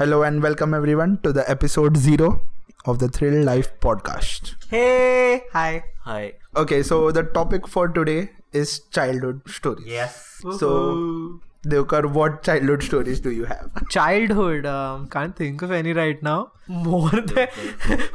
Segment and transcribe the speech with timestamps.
[0.00, 2.40] Hello and welcome everyone to the episode zero
[2.84, 4.54] of the Thrill Life podcast.
[4.70, 5.82] Hey, hi.
[6.02, 6.34] Hi.
[6.54, 9.84] Okay, so the topic for today is childhood stories.
[9.84, 10.40] Yes.
[10.60, 13.70] So, Devkar, what childhood stories do you have?
[13.90, 14.66] Childhood.
[14.66, 16.52] Um, can't think of any right now.
[16.66, 17.48] More than,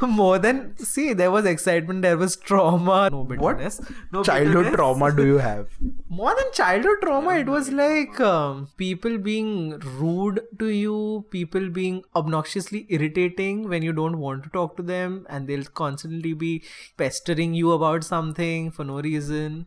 [0.00, 0.76] more than.
[0.78, 2.02] See, there was excitement.
[2.02, 3.08] There was trauma.
[3.10, 3.80] No bitterness.
[4.12, 4.76] No childhood bitterness.
[4.76, 5.66] trauma do you have?
[6.08, 12.04] More than childhood trauma, it was like um, people being rude to you, people being
[12.14, 16.62] obnoxiously irritating when you don't want to talk to them, and they'll constantly be
[16.96, 19.66] pestering you about something for no reason.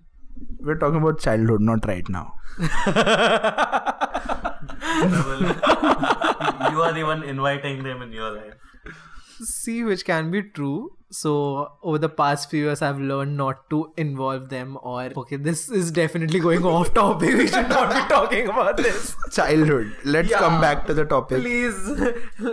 [0.60, 2.34] We're talking about childhood, not right now.
[6.72, 8.54] you are the one inviting them in your life.
[9.48, 11.32] see which can be true so
[11.90, 15.92] over the past few years i've learned not to involve them or okay this is
[15.98, 19.92] definitely going off topic we should not be talking about this Childhood.
[20.16, 21.42] Let's come back to the topic.
[21.42, 21.78] please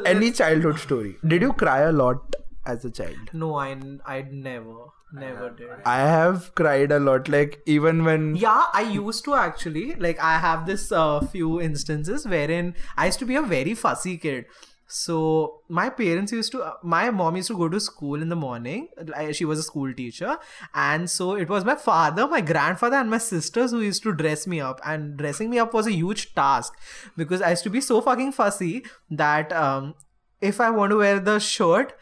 [0.04, 1.16] Any childhood story.
[1.34, 2.36] Did you cry a lot
[2.74, 3.32] as a child?
[3.44, 3.70] no i
[4.16, 4.76] i never
[5.14, 7.28] never did I have cried a lot.
[7.28, 8.36] Like, even when.
[8.36, 13.18] yeah i used to actually like i have this uh, few instances wherein i used
[13.20, 14.46] to be a very fussy kid
[14.86, 18.88] so my parents used to my mom used to go to school in the morning
[19.32, 20.36] she was a school teacher
[20.74, 24.46] and so it was my father my grandfather and my sisters who used to dress
[24.46, 26.74] me up and dressing me up was a huge task
[27.16, 29.94] because i used to be so fucking fussy that um
[30.40, 31.94] if i want to wear the shirt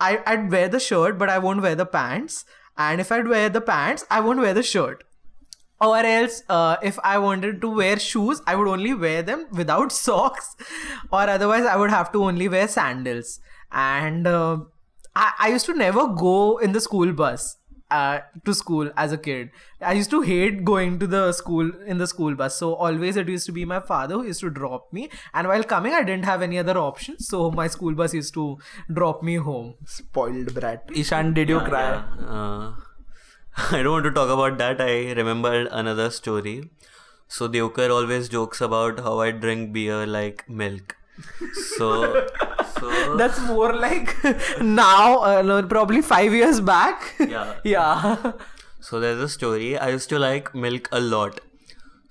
[0.00, 2.44] I, I'd wear the shirt, but I won't wear the pants.
[2.76, 5.04] And if I'd wear the pants, I won't wear the shirt.
[5.80, 9.92] Or else, uh, if I wanted to wear shoes, I would only wear them without
[10.04, 10.56] socks.
[11.12, 13.40] Or otherwise, I would have to only wear sandals.
[13.70, 14.58] And uh,
[15.14, 17.56] I, I used to never go in the school bus
[17.90, 19.50] uh, to school as a kid.
[19.80, 22.56] I used to hate going to the school in the school bus.
[22.56, 25.08] So always it used to be my father who used to drop me.
[25.34, 27.18] And while coming, I didn't have any other option.
[27.18, 28.58] So my school bus used to
[28.92, 29.74] drop me home.
[29.86, 30.84] Spoiled brat.
[30.94, 31.90] Ishan, did you cry?
[31.90, 32.74] Yeah, uh,
[33.70, 34.80] I don't want to talk about that.
[34.80, 36.70] I remembered another story.
[37.26, 40.96] So Devkar always jokes about how I drink beer like milk.
[41.76, 42.26] So,
[42.80, 44.16] So that's more like
[44.60, 47.14] now, uh, probably five years back.
[47.18, 47.54] Yeah.
[47.64, 48.32] yeah.
[48.80, 49.76] So there's a story.
[49.78, 51.40] I used to like milk a lot.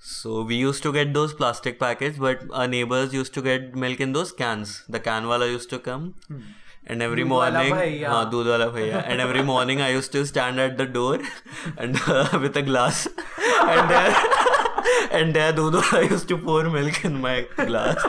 [0.00, 4.00] So we used to get those plastic packets, but our neighbors used to get milk
[4.00, 4.84] in those cans.
[4.88, 6.14] The canwala used to come.
[6.28, 6.40] Hmm.
[6.86, 11.18] And every morning, haan, wala and every morning I used to stand at the door
[11.76, 14.16] and uh, with a glass, and there,
[15.12, 15.74] and there, dood
[16.10, 18.02] used to pour milk in my glass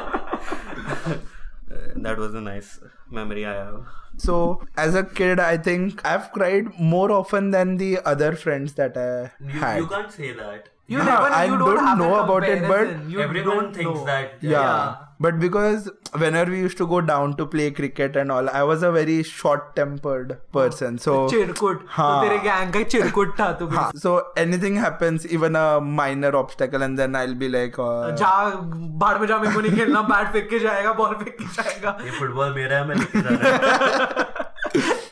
[2.03, 2.79] that was a nice
[3.09, 3.85] memory I have.
[4.17, 8.97] So, as a kid, I think I've cried more often than the other friends that
[8.97, 9.77] I You, had.
[9.79, 10.69] you can't say that.
[10.87, 13.73] You Yeah, never I you don't don't, have know about it, but you Everyone don't
[13.73, 14.05] thinks know.
[14.05, 14.33] that.
[14.41, 14.95] yeah.
[15.24, 15.88] But because
[16.22, 19.16] whenever we used to go down to play cricket and all, I was a very
[19.22, 20.98] short tempered person.
[21.04, 22.22] So, चिरकुट तो हाँ.
[22.24, 26.98] तेरे gang का चिरकुट था तू हाँ, so anything happens, even a minor obstacle, and
[27.02, 28.32] then I'll be like, uh, जा
[29.04, 31.96] बाहर में जा मेरे को नहीं खेलना बैट फेंक के जाएगा बॉल फेंक के जाएगा
[32.04, 34.22] ये फुटबॉल मेरा है मैं लेके जा रहा
[34.76, 34.92] हूँ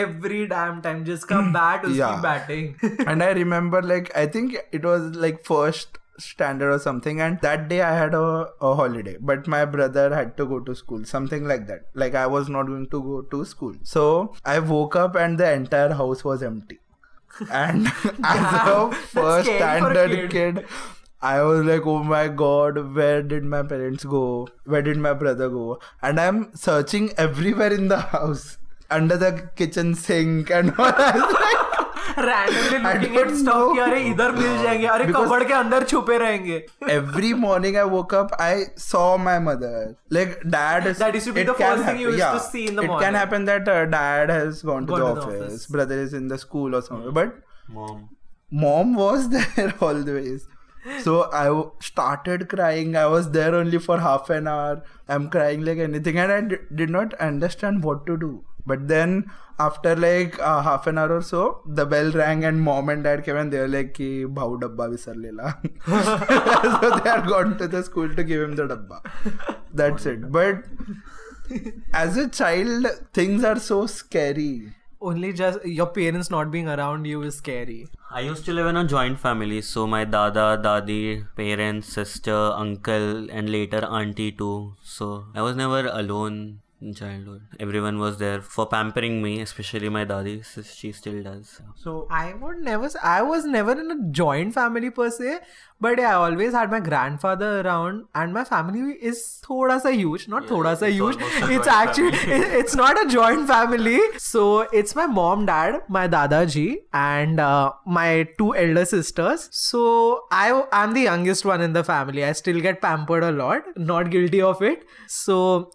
[0.00, 2.20] एवरी डैम टाइम जिसका बैट उसकी Yeah.
[2.22, 7.39] Batting and I remember like I think it was like first standard or something and
[7.41, 11.05] that day I had a, a holiday but my brother had to go to school
[11.05, 14.95] something like that like I was not going to go to school so I woke
[14.95, 16.79] up and the entire house was empty
[17.51, 17.87] and
[18.23, 20.55] as a first standard kid.
[20.55, 20.65] kid
[21.19, 24.47] I was like, oh my god, where did my parents go?
[24.65, 25.79] Where did my brother go?
[26.01, 28.59] And I'm searching everywhere in the house,
[28.91, 30.85] under the kitchen sink and all.
[30.85, 31.56] I was like,
[32.19, 33.73] randomly looking at stock.
[33.73, 36.61] कि अरे इधर मिल जाएँगे अरे कबड़ के अंदर छुपे रहेंगे
[36.97, 38.51] every morning I woke up, I
[38.85, 39.73] saw my mother.
[40.17, 40.99] Like dad is.
[41.03, 42.65] That used to be it the can first thing you happen- used yeah, to see
[42.71, 43.05] in the It morning.
[43.07, 45.65] can happen that uh, dad has gone to, Gone the, to the office, office.
[45.77, 47.35] brother is in the school or something, but
[47.79, 48.03] Mom.
[48.65, 50.47] mom was there always.
[51.05, 52.93] So I w- started crying.
[52.99, 54.75] I was there only for half an hour.
[55.15, 58.29] I'm crying like anything, and I d- did not understand what to do.
[58.71, 59.17] But then
[59.59, 63.23] after like uh, half an hour or so the bell rang and mom and dad
[63.25, 65.57] came and they were like ki bhau dabba visarlela.
[66.81, 69.01] So they are gone to the school to give him the dabba.
[69.73, 70.31] That's it.
[70.31, 70.63] But
[71.93, 74.73] as a child things are so scary.
[74.99, 77.87] Only just your parents not being around you is scary.
[78.11, 83.29] I used to live in a joint family, so my dada, dadi, parents, sister, uncle,
[83.29, 84.73] and later auntie too.
[84.81, 87.41] So I was never alone in childhood.
[87.59, 90.33] Everyone was there for pampering me, especially my dadi.
[90.75, 91.59] She still does.
[91.75, 92.89] So I would never.
[93.03, 95.39] I was never in a joint family per se,
[95.81, 100.27] but yeah, I always had my grandfather around, and my family is thoda sa huge,
[100.27, 101.17] not thoda sa huge.
[101.57, 103.99] It's actually it- it's not a joint family.
[104.17, 104.43] So
[104.81, 109.47] it's my mom, dad, my dadaji, and uh, my two elder sisters.
[109.51, 109.83] So
[110.31, 112.23] I I'm the youngest one in the family.
[112.23, 113.63] I still get pampered a lot.
[113.93, 114.85] Not guilty of it.
[115.07, 115.71] So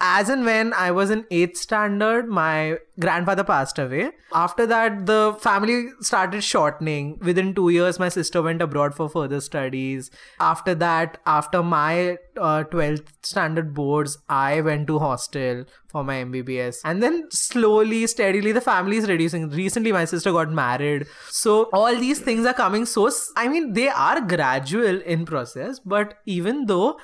[0.00, 4.10] as and when I was in 8th standard, my grandfather passed away.
[4.32, 7.18] After that, the family started shortening.
[7.20, 10.10] Within two years, my sister went abroad for further studies.
[10.40, 16.78] After that, after my uh, 12th standard boards, I went to hostel for my MBBS.
[16.84, 19.48] And then slowly, steadily, the family is reducing.
[19.50, 21.06] Recently, my sister got married.
[21.30, 26.18] So, all these things are coming so, I mean, they are gradual in process, but
[26.26, 26.98] even though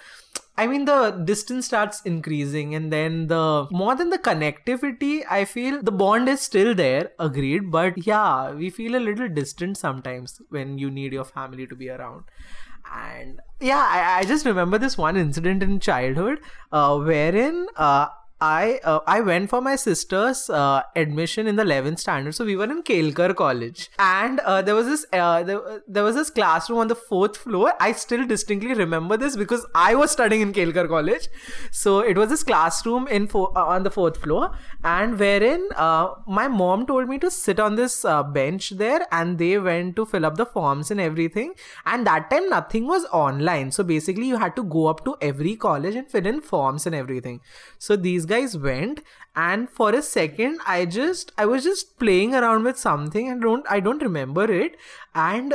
[0.61, 5.83] I mean, the distance starts increasing, and then the more than the connectivity, I feel
[5.83, 7.71] the bond is still there, agreed.
[7.71, 11.89] But yeah, we feel a little distant sometimes when you need your family to be
[11.89, 12.25] around.
[12.93, 16.41] And yeah, I, I just remember this one incident in childhood
[16.73, 18.09] uh, wherein uh,
[18.41, 22.35] I uh, I went for my sister's uh, admission in the 11th standard.
[22.35, 26.15] So we were in Kelkar College, and uh, there was this uh, there, there was
[26.15, 27.75] this classroom on the fourth floor.
[27.81, 31.29] I still distinctly remember this because I was studying in Kelkar College.
[31.71, 34.53] So it was this classroom in fo- uh, on the fourth floor,
[34.85, 39.37] and wherein uh, my mom told me to sit on this uh, bench there, and
[39.39, 41.53] they went to fill up the forms and everything.
[41.85, 45.57] And that time nothing was online, so basically you had to go up to every
[45.57, 47.41] college and fill in forms and everything.
[47.79, 49.01] So these guys went
[49.37, 53.67] and for a second i just i was just playing around with something and don't
[53.71, 54.77] i don't remember it
[55.15, 55.55] and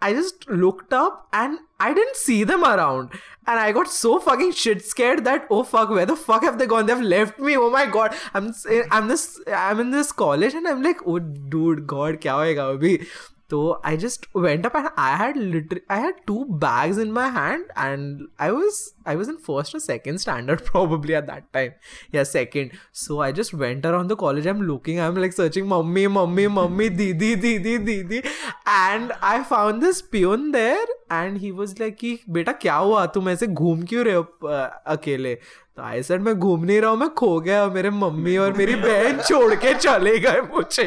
[0.00, 3.10] I just looked up and I didn't see them around.
[3.46, 6.66] And I got so fucking shit scared that oh fuck, where the fuck have they
[6.66, 6.86] gone?
[6.86, 7.56] They've left me.
[7.56, 8.14] Oh my god.
[8.34, 8.52] I'm
[8.90, 13.06] I'm this I'm in this college and I'm like, oh dude, god, kya hoega abhi?
[13.48, 17.28] So I just went up and I had literally I had two bags in my
[17.28, 21.74] hand and I was I was in first or second standard probably at that time.
[22.16, 22.72] Yeah, second.
[23.02, 24.46] So I just went around the college.
[24.54, 25.00] I'm looking.
[25.06, 28.22] I'm like searching, mummy, mummy, mummy, didi, didi, didi,
[28.78, 30.86] and I found this peon there,
[31.20, 34.82] and he was like, कि बेटा क्या हुआ तुम ऐसे घूम क्यों रहे हो अ,
[34.96, 35.34] अकेले
[35.76, 38.74] तो आई सेड मैं घूम नहीं रहा हूँ मैं खो गया मेरे मम्मी और मेरी
[38.84, 40.84] बहन छोड़ के चले गए मुझे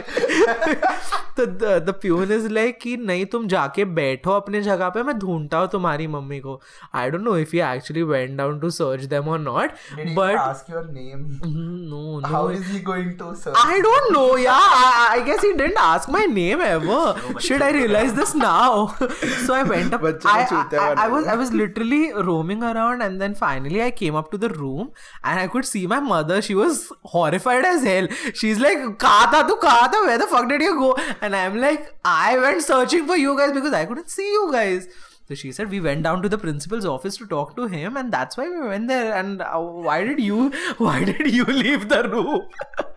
[1.37, 1.45] तो
[1.79, 5.67] द प्यून इज़ लाइक कि नहीं तुम जाके बैठो अपने जगह पे मैं ढूंढता हूँ
[5.71, 6.59] तुम्हारी मम्मी को
[6.95, 9.75] I don't know if you actually went down to search them or not.
[9.95, 11.39] Did but ask your name?
[11.43, 12.27] No, no.
[12.27, 13.55] How is he going to search?
[13.57, 14.35] I don't know.
[14.35, 16.85] Yeah, I, I guess he didn't ask my name ever.
[16.85, 18.87] no, Should I realize this now?
[19.45, 20.01] so I went up.
[20.25, 24.31] I, I, I was I was literally roaming around, and then finally I came up
[24.31, 24.91] to the room,
[25.23, 26.41] and I could see my mother.
[26.41, 28.07] She was horrified as hell.
[28.33, 30.05] She's like, "Kaata, tu kaata?
[30.09, 33.53] Where the fuck did you go?" And I'm like, "I went searching for you guys
[33.59, 34.87] because I couldn't see you guys."
[35.28, 38.12] So she said we went down to the principal's office to talk to him, and
[38.12, 39.14] that's why we went there.
[39.14, 40.50] And uh, why did you?
[40.78, 42.42] Why did you leave the room?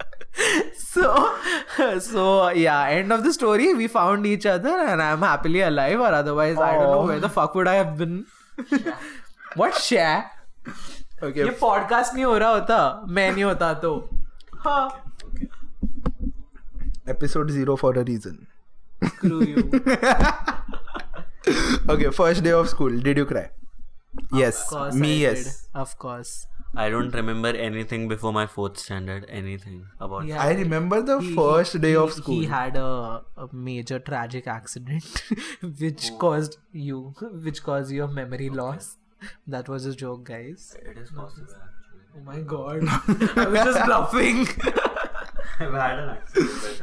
[0.77, 1.35] so,
[1.99, 2.87] so yeah.
[2.89, 3.73] End of the story.
[3.73, 5.99] We found each other, and I'm happily alive.
[5.99, 7.07] Or otherwise, I don't know Aw.
[7.07, 8.25] where the fuck would I have been.
[9.55, 10.31] what share?
[11.23, 11.43] Okay.
[11.45, 13.91] ये podcast नहीं हो रहा होता मैं नहीं होता तो
[14.65, 15.03] हाँ
[17.07, 18.45] Episode zero for a reason.
[21.42, 22.98] screw you Okay, first day of school.
[23.00, 23.50] Did you cry?
[24.32, 24.62] Yes.
[24.62, 25.44] Of course Me, I yes.
[25.44, 25.80] did.
[25.80, 29.26] of course I don't remember anything before my fourth standard.
[29.28, 30.42] Anything about Yeah.
[30.42, 32.40] I remember the He- first day he- of school.
[32.40, 35.22] He had a, a major tragic accident,
[35.80, 36.16] which oh.
[36.16, 37.14] caused you,
[37.48, 38.96] which caused your memory loss.
[39.46, 40.76] That was a joke, guys.
[40.82, 42.00] It is possible actually.
[42.16, 42.82] Oh my god,
[43.36, 44.40] I was just bluffing.
[45.60, 46.82] I've had an accident,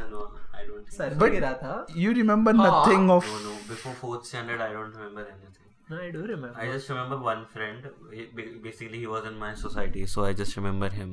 [0.96, 5.58] server गिरा था you remember nothing of no before fourth standard I don't remember anything
[5.90, 6.56] No, I do remember.
[6.62, 7.86] I just remember one friend.
[8.16, 8.24] He,
[8.66, 11.08] basically, he was in my society, so I just remember him.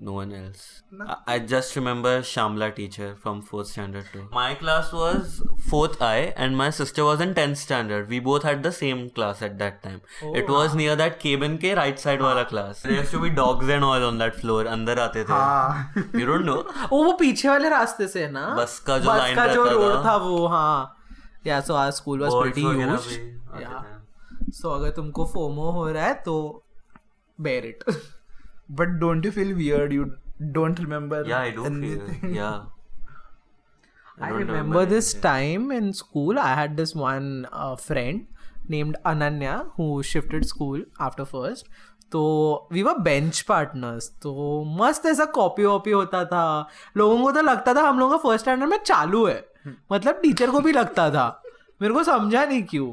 [0.00, 0.82] No one else.
[0.92, 1.04] No.
[1.12, 4.28] I, I just remember Shamla teacher from fourth standard too.
[4.32, 8.08] My class was fourth I, and my sister was in tenth standard.
[8.08, 10.00] We both had the same class at that time.
[10.22, 10.76] Oh, it was wow.
[10.82, 12.82] near that cabin के right side वाला class.
[12.82, 14.64] There used to be dogs and all on that floor.
[14.74, 15.32] अंदर आते थे.
[15.32, 15.94] हाँ.
[16.14, 16.62] You don't know?
[16.92, 19.64] ओ वो पीछे वाले रास्ते से है ना बस का जो बस line का जो
[19.64, 20.96] रहता रोड था। था वो हाँ
[21.46, 24.52] yeah so our school was Birds pretty वगैरह ह्यूज भी आते या थे.
[24.52, 26.36] सो अगर तुमको फोमो हो रहा है तो
[27.40, 27.84] bear it
[28.68, 29.92] But don't you feel weird?
[29.92, 30.12] You
[30.52, 32.20] don't remember Yeah, I do anything?
[32.20, 32.30] feel.
[32.30, 32.60] Yeah.
[34.20, 35.22] I don't remember this anything.
[35.30, 36.38] time in school.
[36.38, 38.26] I had this one uh, friend
[38.68, 41.68] named Ananya who shifted school after first.
[42.12, 42.20] तो
[42.72, 44.32] we were bench partners तो
[44.78, 46.44] मस्त ऐसा copy वॉपी होता था
[46.96, 49.44] लोगों को तो लगता था हम लोगों का फ़र्स्ट स्टैंडर्ड में चालू है
[49.92, 51.26] मतलब टीचर को भी लगता था
[51.82, 52.86] मेरे को समझा नहीं क्यों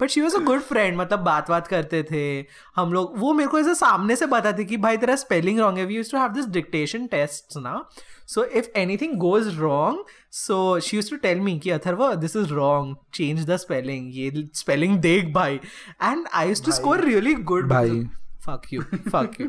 [0.00, 3.50] but she was a good friend मतलब बात बात करते थे। हम लोग वो मेरे
[3.50, 6.28] को ऐसे सामने से बताते कि भाई तेरा स्पेलिंग रॉन्ग है। We use to have
[6.28, 7.88] this dictation test ना।
[8.26, 12.48] So if anything goes wrong so she use to tell me कि Atharv this is
[12.48, 15.60] wrong change the spelling ये स्पेलिंग देख भाई।
[16.02, 18.08] And I use to score really good भाई।
[18.44, 19.48] Fuck you fuck you.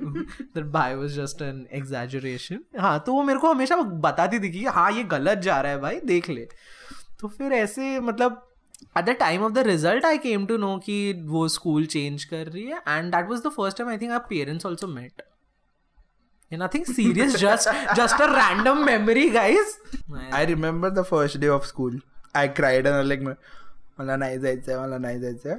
[0.55, 2.57] That bye was just an exaggeration.
[2.79, 5.79] हाँ तो वो मेरे को हमेशा बताती थी कि हाँ ये गलत जा रहा है
[5.81, 6.47] भाई देख ले।
[7.19, 8.50] तो फिर ऐसे मतलब
[8.98, 10.98] at the time of the result I came to know कि
[11.28, 14.18] वो स्कूल चेंज कर रही है and that was the first time I think are
[14.28, 15.22] parents also met
[16.52, 19.72] nothing serious just just a random memory guys
[20.32, 21.96] I remember the first day of school.
[22.34, 23.24] I cried and I was like,
[23.98, 25.56] मला नाही जायचंय मला नाही जायचंय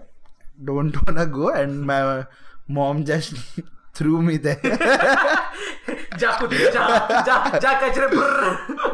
[0.66, 2.00] don't wanna go and my
[2.78, 3.62] mom just
[3.95, 4.61] threw me there.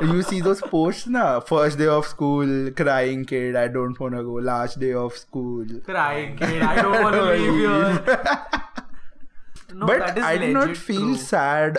[0.03, 1.41] you see those posts na?
[1.41, 4.33] First day of school, crying kid, I don't wanna go.
[4.35, 5.67] Last day of school.
[5.85, 8.19] Crying kid, I don't wanna leave here.
[9.71, 11.17] No, but I did not feel true.
[11.17, 11.79] sad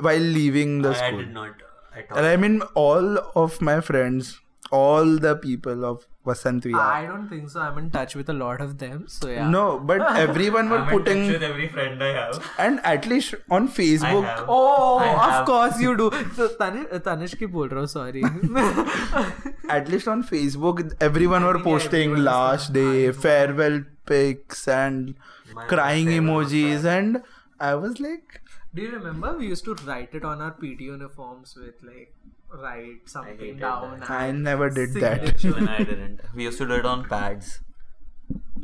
[0.00, 1.18] while leaving the I, school.
[1.20, 1.54] I did not.
[1.94, 2.24] At all.
[2.24, 4.40] I mean, all of my friends,
[4.72, 7.60] all the people of I don't think so.
[7.60, 9.04] I'm in touch with a lot of them.
[9.08, 9.48] So yeah.
[9.48, 12.50] No, but everyone were putting with every friend I have.
[12.58, 14.24] And at least on Facebook.
[14.24, 14.44] I have.
[14.48, 15.46] Oh, I of have.
[15.46, 16.10] course you do.
[16.34, 18.22] So Tanish, uh, Tanish ki bol raha sorry.
[19.68, 25.14] at least on Facebook, everyone were posting last day farewell pics and
[25.54, 27.22] My crying emojis, and
[27.58, 28.40] I was like.
[28.72, 32.14] Do you remember we used to write it on our PT uniforms with like
[32.63, 33.99] write something hated down.
[33.99, 34.09] that.
[34.09, 35.25] I and never did that.
[35.39, 35.53] signature.
[35.59, 36.21] When I didn't.
[36.33, 37.59] We used to do it on pads.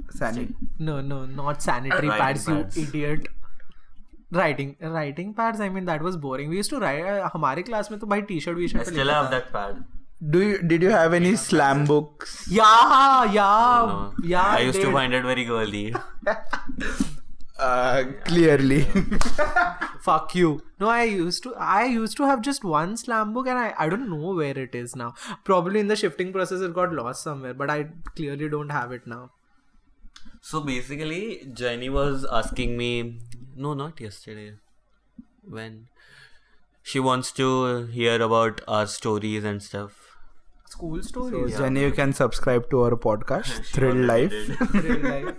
[0.10, 0.48] Sani.
[0.80, 2.78] No, no, not sanitary Writing pads, pads.
[2.78, 3.28] you idiot.
[4.32, 5.60] Writing, writing pads.
[5.60, 6.50] I mean, that was boring.
[6.50, 7.02] We used to write.
[7.14, 9.82] Uh, हमारे class में तो भाई T shirt we I shirt still have that pad.
[10.34, 12.36] Do you did you have any slam books?
[12.58, 14.14] Yeah, yeah, No.
[14.34, 14.50] yeah.
[14.58, 14.94] I used to dude.
[14.98, 15.84] find it very girly.
[17.59, 18.83] Uh, clearly.
[20.03, 20.63] Fuck you.
[20.79, 21.55] No, I used to.
[21.55, 24.75] I used to have just one slam book, and I I don't know where it
[24.75, 25.15] is now.
[25.45, 27.55] Probably in the shifting process, it got lost somewhere.
[27.55, 29.31] But I clearly don't have it now.
[30.43, 33.21] So basically, Jenny was asking me,
[33.57, 34.53] no, not yesterday.
[35.59, 35.87] When?
[36.83, 39.97] She wants to hear about our stories and stuff.
[40.69, 41.57] School So, stories.
[41.59, 44.31] Jenny, you can subscribe to our podcast, Thrill Life.
[44.73, 44.85] did.
[44.85, 45.35] Real life.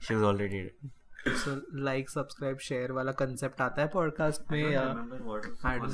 [0.00, 0.72] She's already did.
[1.26, 4.72] Like subscribe share वाला concept आता है podcast में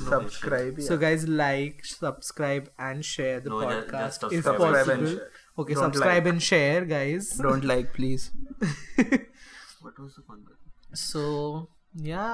[0.09, 5.19] subscribe so guys like subscribe and share the podcast if possible
[5.59, 8.29] okay subscribe and share guys don't like please
[11.01, 11.27] so
[12.05, 12.29] yeah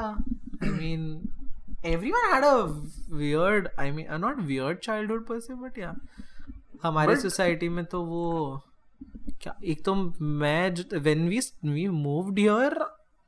[0.63, 1.09] I mean
[1.83, 2.75] everyone had a
[3.09, 5.93] weird i mean uh, not weird childhood per se but yeah.
[6.83, 8.23] हमारे society में तो वो
[9.41, 12.77] क्या, एक तो मैं when we we moved here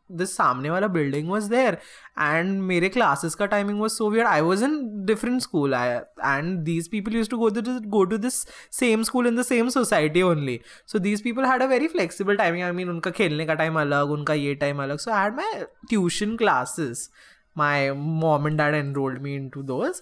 [0.10, 1.78] the सामने वाला बिल्डिंग वाज देयर
[2.20, 6.58] एंड मेरे क्लासेस का timing was so weird I was in different school I and
[6.64, 8.34] these people use to go to go to this
[8.80, 12.64] same school in the same society only so these people had a very flexible timing
[12.64, 14.98] I mean उनका खेलने का time अलग, उनका ये time अलग.
[14.98, 17.10] So I had my tuition classes
[17.58, 19.98] my mom dad enrolled me into those,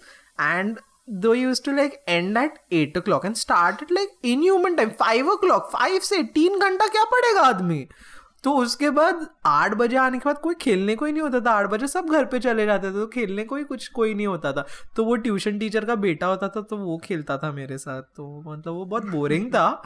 [0.48, 4.92] and they used to, like, end at 8 o'clock and start at, like, inhuman time
[5.02, 7.88] 5 o'clock 5 से तीन घंटा क्या पड़ेगा आदमी?
[8.44, 11.52] तो उसके बाद आठ बजे आने के बाद कोई खेलने को ही नहीं होता था।
[11.52, 14.28] आठ बजे सब घर पे चले जाते थे तो खेलने को ही कुछ, कोई नहीं
[14.28, 17.78] होता था। तो वो ट्यूशन टीचर का बेटा होता था तो वो खेलता था मेरे
[17.78, 19.84] साथ। तो मतलब वो बहुत बोरिंग था,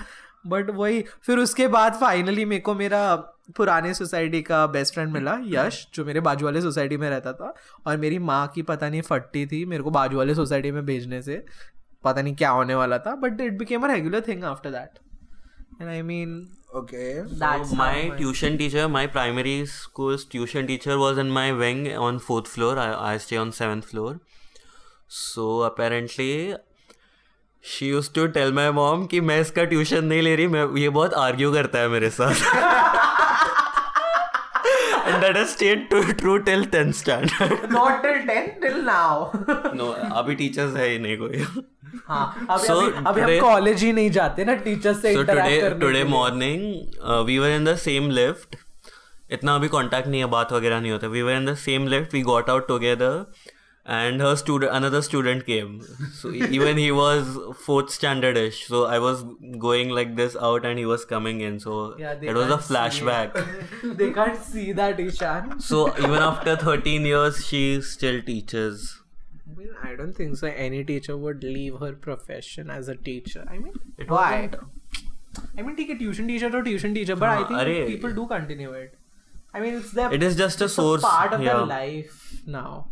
[0.47, 3.15] बट वही, फिर उसके बाद फाइनली मेरे को मेरा
[3.55, 7.33] पुराने सोसाइटी का बेस्ट फ्रेंड मिला हम्म। यश जो मेरे बाजू वाले सोसाइटी में रहता
[7.33, 7.53] था
[7.87, 11.21] और मेरी माँ की पता नहीं फटी थी मेरे को बाजू वाले सोसाइटी में भेजने
[11.21, 11.43] से
[12.03, 14.99] पता नहीं क्या होने वाला था but it became a regular thing after that
[15.81, 16.39] and I mean
[16.75, 17.21] okay
[17.75, 22.79] my tuition teacher my primary school tuition teacher was in my wing on fourth floor
[22.79, 24.19] I stay on seventh floor
[25.11, 26.53] so apparently
[27.63, 30.89] she use to tell my mom कि मैं इसका tuition नहीं ले रही मैं ये
[30.89, 32.99] बहुत argue करता है मेरे साथ।
[35.21, 37.71] and that has stayed to, true till 10th standard.
[37.71, 39.25] Not till 10 till now
[39.77, 39.89] no
[40.21, 41.43] अभी टीचर्स है ही नहीं कोई।
[42.07, 45.19] हाँ अभी So, अभी अभी हम today- कॉलेज ही नहीं जाते ना टीचर से so
[45.19, 46.61] इंटरेक्ट today करने today के लिए। morning
[47.07, 48.55] uh, we were in the same lift.
[49.31, 52.13] इतना अभी कांटेक्ट नहीं है बात वगैरह नहीं होता। We were in the same lift
[52.13, 53.31] we got out together
[53.97, 55.71] and her student another student came
[56.17, 57.31] so even he was
[57.63, 59.23] fourth standardish so i was
[59.65, 63.35] going like this out and he was coming in so yeah, it was a flashback
[64.01, 68.97] they can't see that ishan so even after 13 years she still teaches
[69.51, 70.47] I mean, I don't think so.
[70.47, 73.45] Any teacher would leave her profession as a teacher.
[73.49, 74.49] I mean, it why?
[75.57, 78.27] I mean, take a tuition teacher to tuition teacher, but uh, I think people do
[78.27, 78.95] continue it.
[79.53, 80.13] I mean, it's their.
[80.13, 81.03] It is just a source.
[81.03, 81.53] A part of yeah.
[81.53, 82.87] their life now.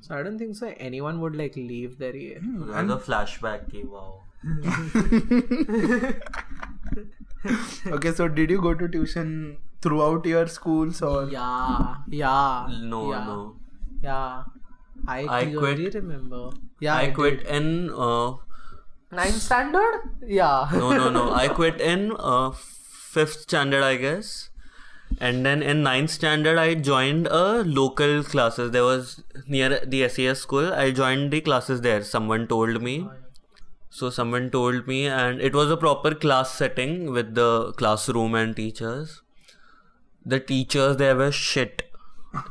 [0.00, 0.72] So I don't think so.
[0.78, 2.12] Anyone would like leave their.
[2.14, 4.22] and the flashback ki, wow
[7.86, 12.66] Okay, so did you go to tuition throughout your schools or Yeah, yeah.
[12.82, 13.56] no yeah, no
[14.02, 14.42] Yeah.
[15.06, 16.50] I I clearly quit- remember.
[16.80, 17.14] Yeah, i did.
[17.14, 18.32] quit in uh,
[19.10, 20.00] Ninth standard?
[20.26, 20.68] Yeah.
[20.72, 24.49] no no no i quit in uh, fifth standard i guess
[25.18, 28.70] and then in ninth standard i joined a local classes.
[28.70, 30.72] There was near the ses school.
[30.72, 32.02] I joined the classes there.
[32.04, 33.08] Someone told me.
[33.90, 38.54] So someone told me and it was a proper class setting with the classroom and
[38.54, 39.22] teachers.
[40.24, 41.90] The teachers they were shit.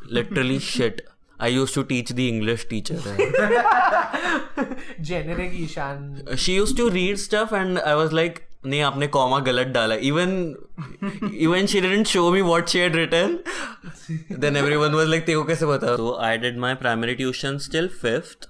[0.06, 1.08] Literally shit.
[1.40, 4.76] I used to teach the english teacher there.
[5.02, 6.36] Generic Ishan.
[6.36, 9.96] she used to read stuff and I was like नहीं आपने comma गलत डाला.
[9.96, 10.32] Even
[11.34, 13.38] even she didn't show me what she had written
[14.40, 18.50] then everyone was like तेरे कैसे बता so I did my primary tuition still fifth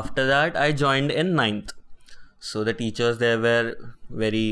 [0.00, 1.74] after that I joined in ninth
[2.50, 3.76] so the teachers there were
[4.18, 4.48] very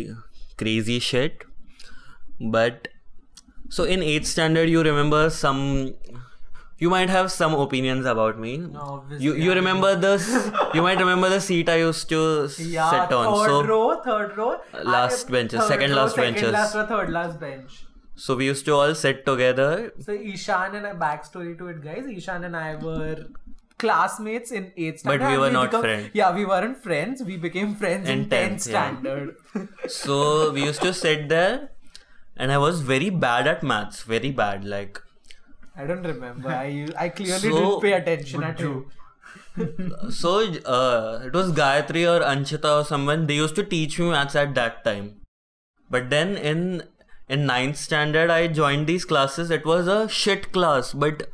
[0.58, 1.44] crazy shit
[2.42, 2.88] but
[3.76, 5.56] so in 8th standard you remember some
[6.78, 8.50] you might have some opinions about me
[8.86, 10.26] obviously, you you remember this
[10.74, 12.20] you might remember the seat i used to
[12.58, 14.50] Yeah, sit on third so row, third row.
[14.74, 16.52] Uh, last benches, third second row, last second benches.
[16.58, 17.78] last row, third last bench.
[18.24, 19.70] so we used to all sit together
[20.08, 22.06] So Ishan and I backstory to it, guys.
[22.18, 23.16] Ishan and I were
[23.78, 25.18] classmates in eighth standard.
[25.20, 26.10] But we were not friends.
[26.14, 27.22] Yeah, we weren't friends.
[27.22, 28.84] We became friends in, In tenth 10th, yeah.
[28.86, 29.36] standard.
[29.88, 31.70] so we used to sit there
[32.44, 34.98] and i was very bad at maths very bad like
[35.76, 36.48] I don't remember.
[36.48, 38.90] I I clearly So, didn't pay attention at you.
[40.10, 43.26] so uh, it was Gayatri or Anshita or someone.
[43.26, 45.20] They used to teach me maths at that time.
[45.90, 46.82] But then in
[47.28, 49.50] in ninth standard, I joined these classes.
[49.50, 51.28] It was a shit class, but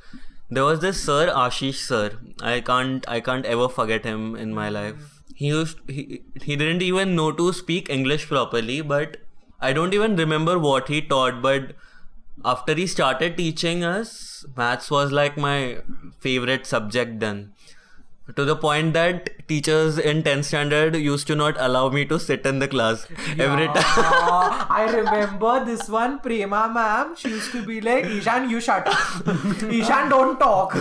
[0.51, 2.19] there was this sir Ashish sir.
[2.41, 5.23] I can't I can't ever forget him in my life.
[5.35, 9.17] He used he he didn't even know to speak English properly, but
[9.61, 11.41] I don't even remember what he taught.
[11.43, 11.75] But
[12.45, 15.79] after he started teaching us, maths was like my
[16.21, 17.53] favorite subject then
[18.37, 22.47] to the point that teachers in 10th standard used to not allow me to sit
[22.47, 23.07] in the class
[23.39, 27.15] every time I remember this one Prema ma'am.
[27.17, 29.27] She used to be like, Ishan, you shut up.
[29.63, 30.75] Ishan, don't talk.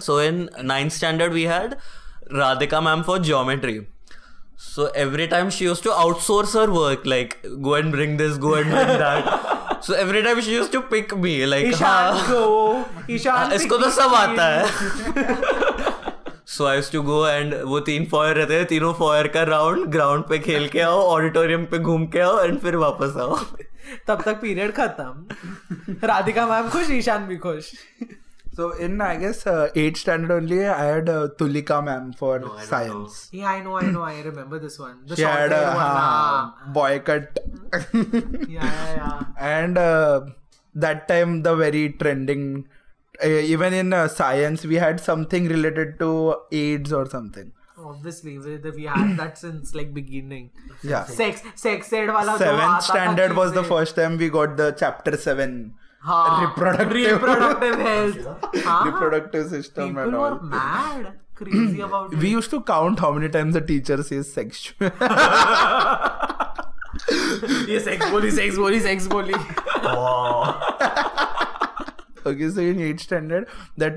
[0.00, 1.78] so in 9th standard we had
[2.30, 3.86] radhika ma'am for geometry
[4.56, 8.54] so every time she used to outsource her work like go and bring this go
[8.54, 9.53] and bring that
[9.84, 12.26] so every time she used to pick me like Ishan "हाँ.
[13.10, 14.66] Ishan, pick इसको तो सब आता है
[16.46, 20.24] सो आई to go and वो तीन foyer रहते हैं तीनों फॉयर का राउंड ग्राउंड
[20.24, 23.36] पे खेल के आओ ऑडिटोरियम पे घूम के आओ एंड फिर वापस आओ।
[24.08, 27.72] तब तक पीरियड खत्म। राधिका मैम खुश ईशान भी खुश।
[28.54, 32.56] So in I guess uh, eighth standard only, I had uh, Tulika ma'am for no,
[32.58, 33.32] science.
[33.32, 33.40] Know.
[33.40, 35.04] Yeah, I know, I know, I remember this one.
[35.06, 36.70] The she had a uh, one, ah.
[36.72, 37.38] boy cut.
[37.92, 39.24] yeah, yeah, yeah.
[39.40, 40.26] And uh,
[40.74, 42.68] that time the very trending,
[43.24, 47.52] uh, even in uh, science, we had something related to AIDS or something.
[47.76, 50.50] Obviously, we had that since like beginning.
[50.82, 51.04] Yeah.
[51.06, 52.38] Sex, sex ed wala.
[52.38, 55.74] Seventh standard was the first time we got the chapter seven.
[63.62, 64.00] Teacher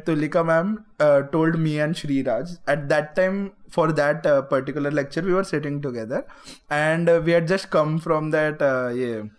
[0.06, 5.44] Tulika ma'am told me and Shriraj at that time for that particular lecture we are
[5.44, 6.24] setting together
[6.72, 8.62] and we are just come from that
[8.96, 9.30] ये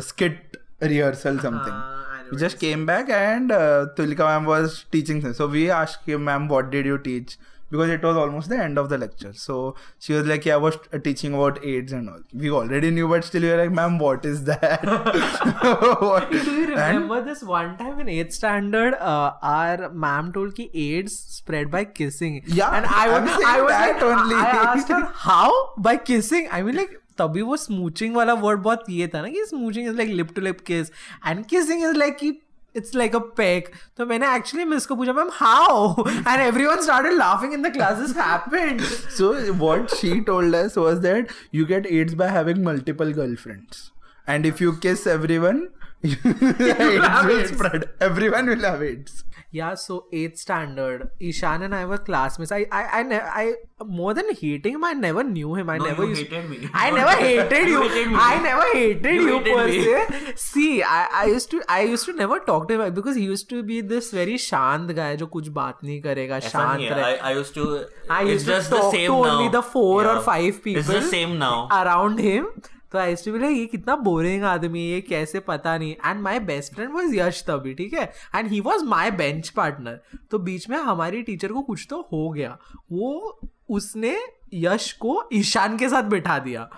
[0.00, 1.72] skit rehearsal something.
[1.72, 5.36] Ah, I we just came back and uh, Tulika ma'am was teaching things.
[5.36, 7.36] So we asked him, ma'am, what did you teach?
[7.70, 9.32] Because it was almost the end of the lecture.
[9.32, 12.20] So she was like, yeah, I was uh, teaching about AIDS and all.
[12.32, 14.84] We already knew, but still we were like, ma'am, what is that?
[16.00, 20.54] What- Do you And- remember this one time in 8th standard, uh, our ma'am told
[20.54, 22.42] ki AIDS spread by kissing.
[22.46, 24.34] Yeah, and I was, I was like, only.
[24.36, 26.48] I asked her how by kissing.
[26.52, 29.96] I mean like तभी वो smooching वाला word बहुत ये था ना कि smooching is
[29.96, 30.90] like lip to lip kiss
[31.26, 32.32] and kissing is like कि
[32.74, 37.12] it's like a pack तो मैंने एक्चुअली मिस को पूछा ma'am how and everyone started
[37.12, 38.80] laughing in the classes happened
[39.18, 43.90] so what she told us was that you get AIDS by having multiple girlfriends
[44.27, 45.69] and if you kiss everyone,
[46.03, 47.51] AIDS will AIDS.
[47.51, 47.89] spread.
[47.99, 49.23] Everyone will have AIDS.
[49.51, 51.09] Yeah, so eighth standard.
[51.19, 52.51] Ishan and I were classmates.
[52.51, 53.53] I, I, I, ne- I
[53.83, 55.71] more than hating him, I never knew him.
[55.71, 56.21] I No, never you used.
[56.27, 56.69] hated me.
[56.71, 57.81] I never hated you.
[57.81, 58.15] You hated me.
[58.19, 59.83] I never hated you, You hated per me.
[60.27, 60.33] se.
[60.35, 63.49] See, I, I used to, I used to never talk to him because he used
[63.49, 66.95] to be this very shant guy जो कुछ बात नहीं करेगा ऐसा शांत नहीं है.
[66.95, 67.67] रहे I, I used to.
[68.11, 69.51] I it's used to just the talk same to only now.
[69.57, 70.21] the four or Yeah.
[70.33, 71.67] five people It's the same now.
[71.83, 72.51] around him.
[72.94, 76.20] तो आई टू बी लाइक ये कितना बोरिंग आदमी है ये कैसे पता नहीं and
[76.20, 78.04] my best friend was Yash तभी ठीक है?
[78.34, 82.28] And he was my bench partner तो बीच में हमारी टीचर को कुछ तो हो
[82.30, 82.56] गया।
[82.92, 84.16] वो उसने
[84.54, 86.68] यश को ईशान के साथ बैठा दिया।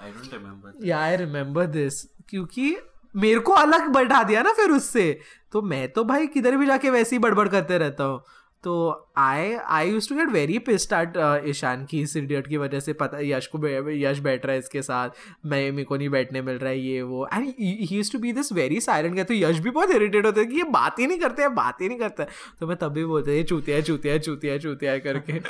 [0.84, 2.76] या आई रिमेम्बर दिस क्योंकि
[3.14, 5.20] मेरे को अलग बैठा दिया ना फिर उससे।
[5.52, 8.22] तो मैं तो भाई किधर भी जाके वैसे ही बड़बड़ करते रहता हूँ।
[8.66, 8.74] तो
[9.16, 11.16] I I use to get very pissed at
[11.48, 13.58] Ishaan की इस इडियट की वजह से पता, यश को
[13.90, 15.10] यश बैठ रहा है इसके साथ,
[15.46, 18.32] मैं, मेरे को नहीं बैठने मिल रहा है ये, वो। And he use to be
[18.32, 21.42] this very silent तो यश भी बहुत इरिटेट होते कि ये बात ही नहीं करते
[21.42, 22.24] हैं, बात ही नहीं करता
[22.60, 25.32] तो मैं तभी बोलते हैं चूतिया चूतिया चूतिया चूतिया करके।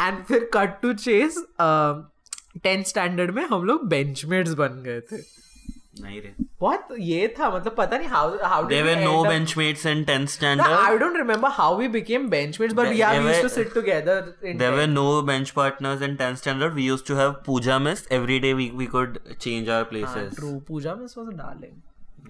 [0.00, 5.16] एंड फिर cut to chase tenth standard में हम लोग बेंचमेट्स बन गए थे।
[6.02, 6.32] नहीं रे.
[6.61, 10.33] बहुत ये था मतलब पता नहीं how how There were no benchmates in 10th I
[10.35, 10.99] standard.
[11.03, 13.73] don't remember how we became benchmates, but There- yeah, there we used to were- sit
[13.77, 14.17] together.
[14.51, 14.97] In There were 10th.
[14.99, 16.79] no bench partners in 10th standard.
[16.81, 18.05] We used to have puja miss.
[18.19, 20.35] Every day we, we could change our Ah, places.
[20.41, 20.55] true.
[20.71, 21.75] Puja miss was a darling.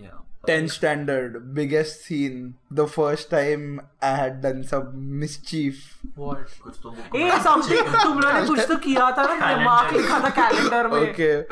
[0.05, 0.21] Yeah.
[0.46, 5.98] 10 standard biggest scene the first time i had done some mischief.
[6.14, 6.46] What?
[6.64, 10.82] kuch to hey something tumne kuch to kiya tha na mark calendar.
[11.00, 11.44] okay.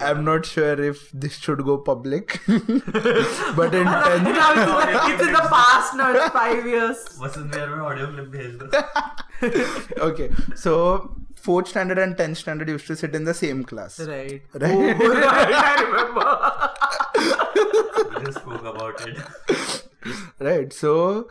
[0.00, 5.94] i'm not sure if this should go public but in 10 it's in the past
[6.02, 10.76] now it's 5 years what's in there audio clip bhej do okay so
[11.42, 13.98] fourth standard and 10th standard used to sit in the same class.
[13.98, 14.42] Right.
[14.54, 16.68] Right, oh, right i remember.
[17.21, 19.17] we just spoke about it
[20.39, 20.71] Right.
[20.73, 21.27] So,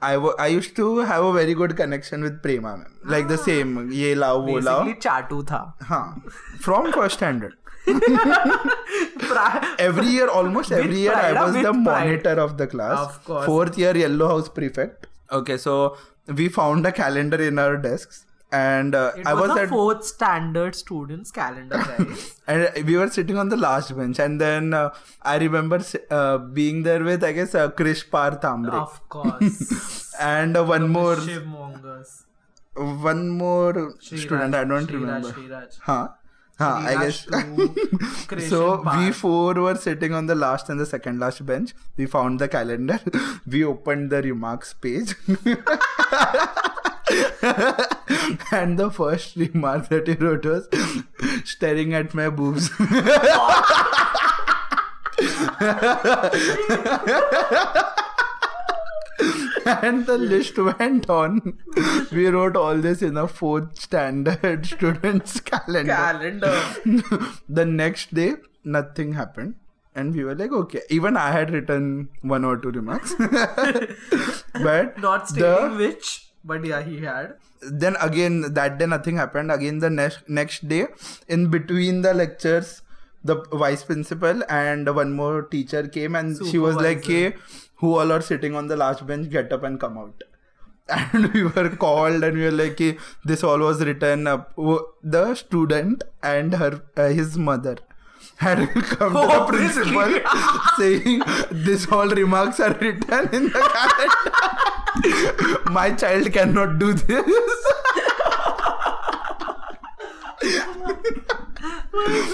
[0.00, 2.98] I wa- I used to have a very good connection with Prema ma'am.
[3.14, 4.84] Like the same, ye lao, wo lao.
[4.84, 5.60] Basically, चाटू था.
[5.90, 6.22] हाँ.
[6.66, 7.54] From first standard.
[7.86, 11.84] Pri- Every year, almost every With year, I pride, was with the pride.
[12.06, 12.98] monitor of the class.
[12.98, 13.46] Of course.
[13.46, 15.06] Fourth year, yellow house prefect.
[15.40, 15.96] Okay, so
[16.42, 18.24] we found a calendar in our desks.
[18.51, 22.39] and uh, It I was, was a at fourth standard students calendar, guys.
[22.47, 24.19] and we were sitting on the last bench.
[24.19, 24.89] And then uh,
[25.21, 25.79] i remember
[26.09, 30.13] uh, being there with i guess uh, krish par tambre of course.
[30.19, 31.17] and uh, one more.
[32.75, 35.31] One more Shriraj, student i don't Shriraj, remember.
[35.33, 35.79] Shriraj.
[35.81, 36.07] huh.
[36.59, 38.47] Huh i guess.
[38.49, 41.73] so we four were sitting on the last and the second last bench.
[41.97, 42.99] We found the calendar.
[43.45, 45.15] We opened the remarks page
[48.51, 50.67] and the first remark that he wrote was
[51.45, 52.69] staring at my boobs
[59.65, 61.57] and the list went on.
[62.11, 65.93] We wrote all this in a fourth standard student's calendar.
[65.93, 66.61] calendar.
[67.49, 69.55] the next day, nothing happened.
[69.95, 70.81] And we were like, okay.
[70.89, 73.15] Even I had written one or two remarks.
[73.19, 77.35] but Not the- which, but yeah, he had.
[77.83, 79.51] then again that day nothing happened.
[79.53, 80.83] Again the next next day
[81.37, 82.73] in between the lectures
[83.29, 87.23] the vice principal and one more teacher came and she was like hey
[87.81, 90.23] who all are sitting on the last bench get up and come out.
[90.97, 92.91] And we were called and we were like "Hey,
[93.31, 94.53] this all was written up.
[95.17, 97.75] The student and her uh, his mother
[98.37, 98.61] had
[98.93, 100.15] come to the principal
[100.77, 101.21] saying
[101.67, 104.83] this all remarks are written in the calendar
[105.71, 107.25] my child cannot do this.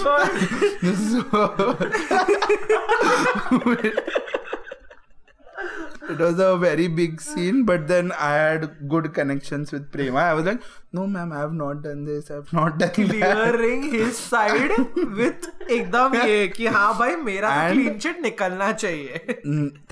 [0.00, 0.16] So
[6.10, 10.18] it was a very big scene but then i had good connections with prema.
[10.18, 10.60] I was like
[10.92, 12.30] no ma'am i have not done this.
[12.30, 12.94] I have not done that.
[12.94, 19.24] Clearing his side with एकदम ये कि हाँ भाई मेरा clean chit निकलना चाहिए.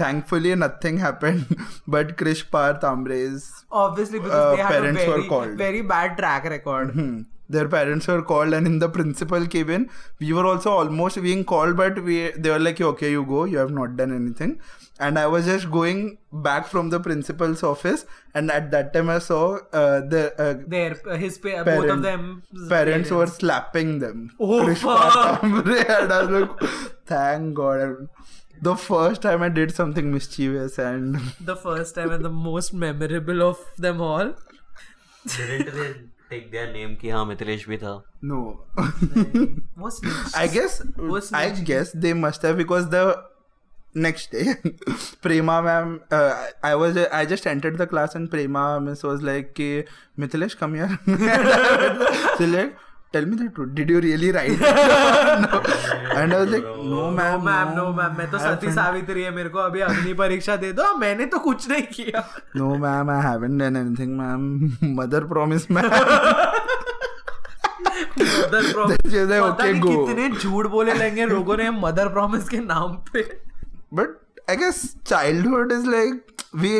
[0.01, 1.45] Thankfully nothing happened
[1.89, 6.45] but Krish Parth par obviously Obviously because Uh, they had a very very bad track
[6.45, 6.91] record.
[6.95, 7.13] Hmm.
[7.49, 9.83] Their parents were called, and in the principal came in.
[10.21, 13.45] We were also almost being called, but we they were like, "Okay, you go.
[13.45, 14.55] You have not done anything."
[15.00, 19.20] And I was just going back from the principal's office, and at that time I
[19.20, 22.24] saw uh, the uh, Their uh, his pa- both of Parent- them
[22.70, 24.24] parents were slapping them.
[24.39, 25.13] Oh, Krish fuck.
[25.41, 26.72] Patambre, and I was like,
[27.13, 28.08] "Thank God."
[28.67, 31.17] the first time I did something mischievous and
[31.52, 34.32] The first time and the most memorable of them all.
[35.36, 35.93] Didn't they
[36.32, 37.93] take their name कि हाँ मिथिलेश भी था
[38.24, 38.39] no.
[39.86, 40.02] Was
[40.36, 41.65] I guess Was I snitching.
[41.65, 43.04] guess they must have because the
[43.94, 44.55] next day
[45.20, 49.22] Prema ma'am uh, I was uh, I just entered the class and Prema miss was
[49.22, 49.85] like "Ki,
[50.18, 50.98] Mithilesh come here
[52.38, 52.74] so like
[53.12, 55.61] tell me the truth did you really write no.
[56.16, 59.48] and I was like no ma'am ma'am no ma'am मैं तो सती सावित्री है मेरे
[59.48, 62.24] को अभी अग्नि परीक्षा दे दो मैंने तो कुछ नहीं किया
[62.57, 65.90] no ma'am I haven't done anything ma'am mother promise ma'am
[68.22, 73.52] mother promise "Okay, कितने झूठ बोले लेंगे लोगों ने मदर प्रॉमिस के नाम पे
[73.92, 76.72] but I guess childhood is like we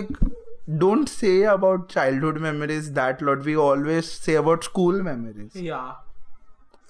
[0.85, 3.45] don't say about childhood memories that lot.
[3.45, 5.55] We always say about school memories.
[5.55, 5.93] Yeah.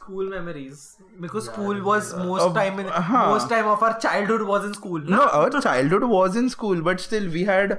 [0.03, 0.79] school memories.
[1.25, 3.27] Because school was most Of- time in uh, हाँ.
[3.33, 4.99] most time of our childhood was in school.
[5.17, 7.75] No our childhood was in school but still we had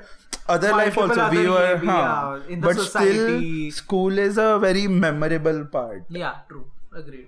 [0.57, 1.97] other life Multiple also we were yeah, huh.
[1.97, 3.71] yeah, in the but society.
[3.71, 6.05] still school is a very memorable part.
[6.23, 6.65] Yeah true.
[7.03, 7.27] Agreed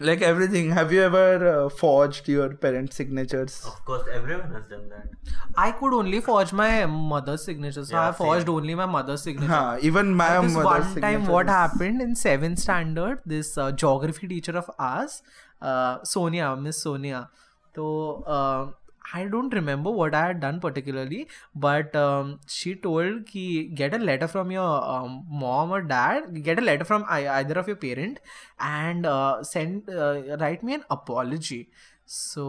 [0.00, 0.70] like everything.
[0.70, 3.64] Have you ever uh, forged your parents signatures?
[3.66, 5.08] Of course, everyone has done that.
[5.56, 8.54] I could only forge my mother's signature so Yeah, I forged same.
[8.54, 9.52] only my mother's signature.
[9.52, 14.28] huh, even my this mother's one time what happened in seventh standard this uh, geography
[14.28, 15.22] teacher of ours
[15.60, 17.28] uh, sonia miss sonia.
[17.74, 18.70] So uh,
[19.14, 23.98] i don't remember what i had done particularly but um, she told ki get a
[23.98, 28.20] letter from your um, mom or dad get a letter from either of your parent
[28.60, 31.68] and uh, send uh, write me an apology
[32.08, 32.44] so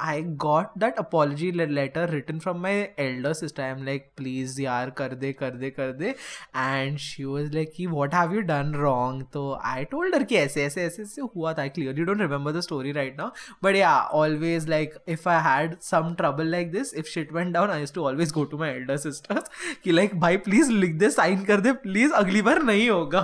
[0.00, 4.90] I got that apology letter written from my elder sister I am like please यार
[4.90, 6.14] कर दे कर दे कर दे
[6.56, 10.36] and she was like कि what have you done wrong तो I told her कि
[10.36, 13.30] ऐसे ऐसे ऐसे ऐसे हुआ था clearly don't remember the story right now
[13.64, 17.70] but yeah always like if I had some trouble like this if shit went down
[17.70, 19.50] I to always go to my elder sisters
[19.84, 23.20] कि like भाई please लिख दे sign कर दे please अगली बार नहीं होगा.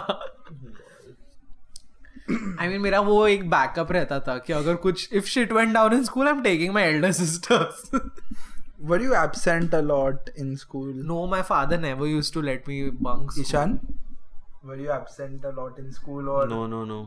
[2.61, 5.93] I mean मेरा वो एक बैकअप रहता था कि अगर कुछ if shit went down
[5.95, 7.91] in school I am taking my elder sisters
[8.91, 12.83] were you absent a lot in school no my father never used to let me
[13.03, 13.79] bunk Ishaan
[14.65, 17.03] were you absent a lot in school और no no no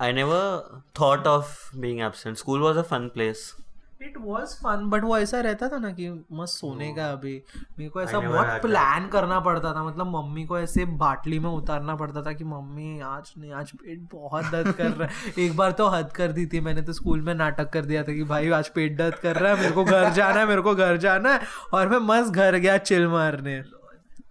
[0.00, 3.52] I never thought of being absent school was a fun place
[4.00, 7.32] it was fun but वो ऐसा रहता था ना कि मस्त सोने का अभी।
[7.78, 11.96] मेरे को ऐसा बहुत प्लान करना पड़ता था मतलब मम्मी को ऐसे बाटली में उतारना
[11.96, 15.72] पड़ता था कि मम्मी आज नहीं आज पेट बहुत दर्द कर रहा है। एक बार
[15.72, 18.50] तो हद कर दी थी मैंने तो स्कूल में नाटक कर दिया था कि भाई
[18.50, 21.32] आज पेट दर्द कर रहा है मेरे को घर जाना है मेरे को घर जाना
[21.32, 21.40] है।
[21.74, 23.62] और मैं मस्त घर गया चिल मारने।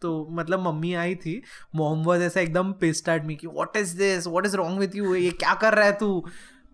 [0.02, 1.42] तो मतलब मम्मी आई थी
[1.76, 5.16] मोहम्मद ऐसा एकदम पिस्ड एट मी कि what is this what is wrong with you
[5.16, 6.26] ये क्या कर रहा है तू?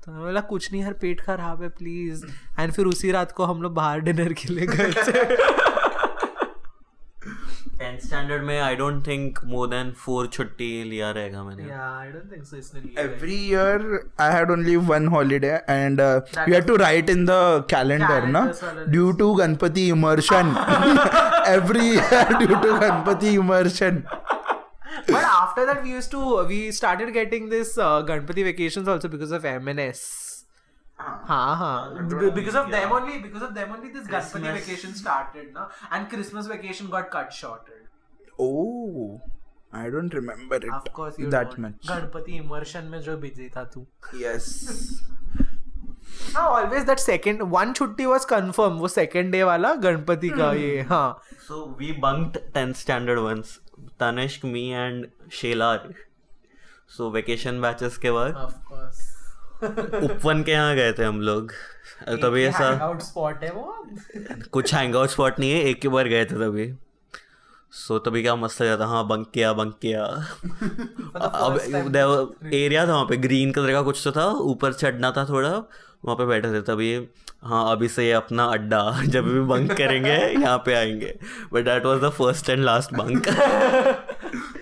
[0.06, 2.26] तो मैं बोला कुछ नहीं यार पेट खराब है प्लीज़
[2.60, 5.24] एंड फिर उसी रात को हम लोग बाहर डिनर के लिए गए थे।
[7.78, 12.08] टेंथ स्टैंडर्ड में I don't think more than four छुट्टी लिया रहेगा मैंने। या आई
[12.10, 16.68] डोंट थिंक सो इसने लिया every year I had only one holiday and you had
[16.68, 17.32] to write in the
[17.72, 18.46] calendar ना
[18.90, 20.56] due to Ganpati immersion
[21.48, 24.02] every year due to Ganpati immersion
[25.07, 29.31] But after that, we used to we started getting this uh, Ganpati vacations also because
[29.33, 30.05] of MNS.
[31.29, 34.57] हाँ हाँ B- because of them only because of them only this Ganpati Christmas.
[34.67, 37.79] vacation started na and Christmas vacation got cut shorted.
[38.39, 39.21] oh
[39.81, 41.65] i don't remember it Of course you that don't.
[41.67, 43.87] much Ganpati immersion में जो busy था तू
[44.25, 44.51] yes
[46.36, 50.82] हाँ always that second one छुट्टी was confirm वो second day वाला गणपति का ये
[50.90, 53.60] हाँ। So we bunked 10th standard once.
[54.00, 55.80] Tanishk, me and Shelar.
[56.96, 59.04] So vacation batches के बाद ऑफ़ कोर्स
[60.04, 61.52] उपवन के यहाँ गए थे हम लोग।
[62.24, 63.86] तभी ऐसा स्पॉट है वो
[64.52, 66.74] कुछ हैंग आउट स्पॉट नहीं है एक ही बार गए थे तभी।
[67.74, 70.04] सो तभी क्या मस्त था। हाँ बंक किया बंक किया।
[71.16, 75.50] अब एरिया था वहाँ पे ग्रीन कलर का कुछ तो था ऊपर चढ़ना था थोड़ा।
[76.06, 76.94] वहाँ पे बैठे थे तभी
[77.44, 81.14] हाँ अभी से ये अपना अड्डा जब भी बंक करेंगे यहाँ पे आएँगे।
[81.54, 83.28] But that was the first and last bunk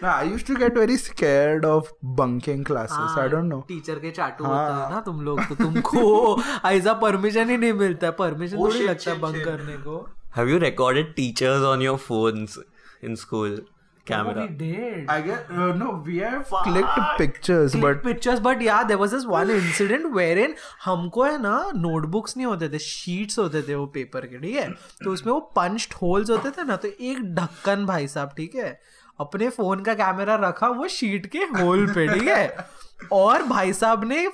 [0.06, 3.60] i used to get very scared of bunking classes i don't know.
[3.68, 8.08] Teacher के चाटू होते हैं ना तुम लोग तो तुमको ऐसा परमिशन ही नहीं मिलता
[8.08, 9.98] है। परमिशन Oh, थोड़ी लगता है बंक करने को।
[10.38, 12.60] Have you recorded teachers on your phones
[13.04, 13.62] in school
[14.08, 15.12] camera we did.
[15.12, 19.28] I get uh, no we have clicked pictures but pictures but yeah there was this
[19.34, 24.26] one incident wherein हमको है ना notebooks नहीं होते थे sheets होते थे वो paper
[24.26, 24.70] के ठीक है?
[25.04, 28.80] तो उसमें वो पंच्ड होल्स होते थे ना तो एक ढक्कन भाई साहब ठीक है?
[29.20, 32.68] अपने फ़ोन का कैमरा रखा वो शीट के होल पे ठीक है?
[33.12, 34.28] और भाई साहब ने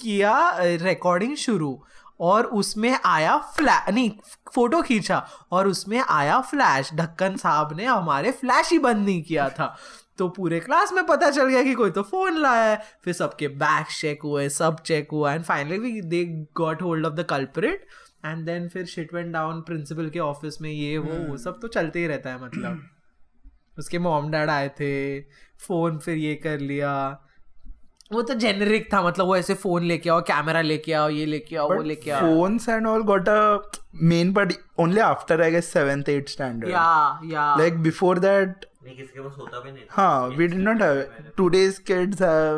[0.00, 1.82] किया रिकॉर्डिंग शुरू।
[2.20, 4.10] और उसमें आया फ्लैश नहीं
[4.54, 5.18] फ़ोटो खींचा
[5.52, 9.76] और उसमें आया फ्लैश। ढक्कन साहब ने हमारे फ्लैश ही बंद नहीं किया था।
[10.18, 13.48] तो पूरे क्लास में पता चल गया कि कोई तो फ़ोन लाया है। फिर सबके
[13.48, 16.24] बैग चेक हुए सब चेक हुआ and finally they
[16.56, 17.86] got hold of the culprit
[18.24, 21.68] and then फिर शिट वेंट डाउन प्रिंसिपल के ऑफ़िस में ये वो वो सब तो
[21.68, 22.82] चलते ही रहता है मतलब।
[23.78, 25.20] उसके मॉम डैड आए थे
[25.66, 26.92] फ़ोन फिर ये कर लिया।
[28.12, 31.56] वो तो जेनरिक था मतलब वो ऐसे फ़ोन लेके आओ कैमरा लेके आओ ये लेके
[31.56, 33.60] आओ वो लेके आओ। phones and all got a
[34.12, 34.52] main but
[34.84, 36.70] only after I guess seventh, eighth standard.
[36.70, 39.94] या या Like before that, नहीं किसी के पास होता भी नहीं था.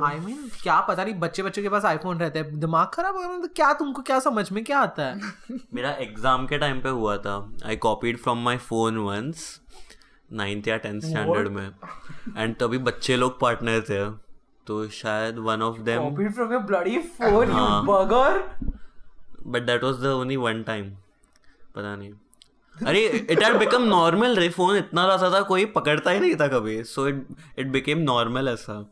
[0.05, 3.29] आई मीन क्या पता नहीं बच्चे बच्चों के पास आईफोन रहते हैं। दिमाग खराब हो
[3.29, 5.21] गया तो क्या तुमको क्या समझ में क्या आता है?
[5.75, 9.61] मेरा एग्ज़ाम के टाइम पे हुआ था। I copied from my phone once
[10.33, 11.71] ninth या टेंथ स्टैंडर्ड में।
[12.37, 14.28] एंड तभी बच्चे लोग पार्टनर थे।
[14.69, 18.43] तो शायद one of them copied from your bloody phone you bugger
[19.47, 20.91] but that was the only one time
[21.77, 22.13] पता नहीं।
[22.77, 26.47] अरे इट हैड बिकम नॉर्मल रे फ़ोन इतना रहता था कोई पकड़ता ही नहीं था
[26.49, 27.27] कभी। So it
[27.59, 28.85] it became normal ऐसा।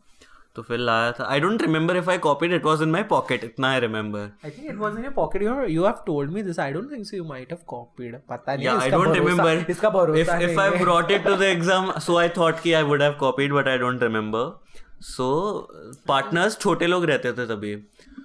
[0.57, 3.45] तो फिर लाया था। I don't remember if I copied it was in my pocket
[3.45, 6.43] इतना I remember I think it was in your pocket you you have told me
[6.43, 9.91] this I don't think so you might have copied पता नहीं I don't remember इसका
[9.91, 13.03] भरोसा if if I brought it to the exam so I thought कि I would
[13.03, 14.66] have copied but I don't remember
[15.01, 15.69] So
[16.09, 17.77] partners छोटे लोग रहते थे तभी।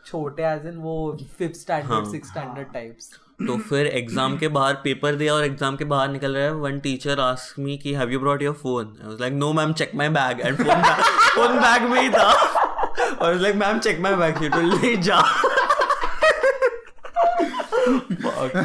[0.06, 3.10] छोटे as in वो fifth standard, sixth standard types.
[3.48, 6.80] तो फिर एग्ज़ाम के बाहर पेपर दिया और एग्ज़ाम के बाहर निकल रहा है। वन
[6.80, 9.92] टीचर आस्क मी कि have you brought your phone I was like no ma'am check
[9.96, 10.82] my bag and phone
[11.36, 12.32] phone bag में ही था।
[13.22, 15.24] और like ma'am check my bag she told ले जा.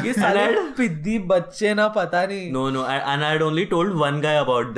[0.05, 0.45] ये साले
[0.77, 2.51] पिद्दी बच्चे ना पता नहीं.
[2.51, 4.73] No no I, and I had only told one guy about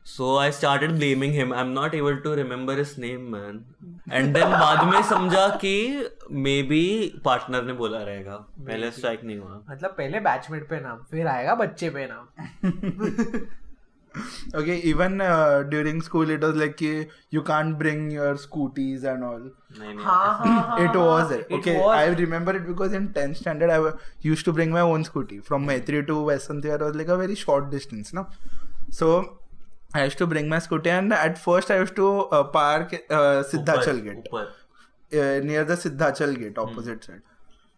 [0.00, 0.12] this.
[0.16, 1.52] So I started blaming him.
[1.52, 3.64] I'm not able to remember his name, man.
[4.10, 5.74] And then बाद में समझा कि
[6.46, 6.82] maybe
[7.24, 8.36] partner ने बोला रहेगा
[8.66, 13.46] पहले स्ट्राइक नहीं हुआ मतलब पहले बैचमेट पे नाम फिर आएगा बच्चे पे नाम
[14.54, 19.24] Okay, even uh, during school, it was like कि you can't bring your scooties and
[19.24, 19.42] all.
[19.78, 21.40] नहीं नहीं हाँ हाँ हाँ it was there.
[21.40, 21.96] it Okay, was.
[21.96, 25.44] I remember it because in 10th standard, I w- used to bring my own scooty
[25.44, 26.78] from Maitri to Vasanthi.
[26.80, 28.26] was like a very short distance, no?
[28.90, 29.38] So
[29.93, 33.43] I used to bring my scooter and at first I used to uh, park uh,
[33.43, 36.59] Siddhachal Gate, uh, near the Siddhachal Gate, hmm.
[36.59, 37.21] opposite side.